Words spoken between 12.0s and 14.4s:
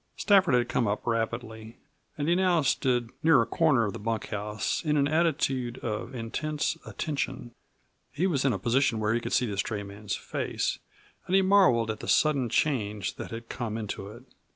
sudden change that had come into it.